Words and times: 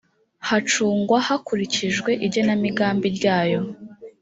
ha 0.47 0.57
acungwa 0.61 1.17
hakurikijwe 1.27 2.11
igenamigambi 2.27 3.07
ryayo 3.17 3.61